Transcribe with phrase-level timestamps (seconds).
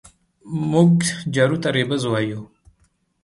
[0.71, 0.95] مونږ
[1.33, 2.41] جارو ته رېبز يايو